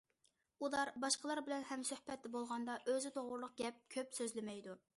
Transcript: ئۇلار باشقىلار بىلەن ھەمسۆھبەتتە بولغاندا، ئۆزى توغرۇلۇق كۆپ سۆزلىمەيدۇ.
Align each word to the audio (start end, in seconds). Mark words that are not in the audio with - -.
ئۇلار 0.65 0.91
باشقىلار 1.03 1.41
بىلەن 1.49 1.67
ھەمسۆھبەتتە 1.73 2.31
بولغاندا، 2.37 2.77
ئۆزى 2.93 3.13
توغرۇلۇق 3.19 3.55
كۆپ 3.97 4.19
سۆزلىمەيدۇ. 4.21 4.79